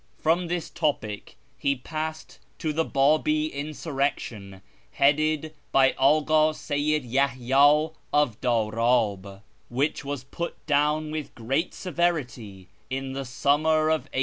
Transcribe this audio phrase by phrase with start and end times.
[0.17, 8.41] From this topic he passed to the Bcibi insurrection, headed by Aka Seyyid Yahya of
[8.41, 14.19] Darab, which was put down with great severity in the summer of 1850.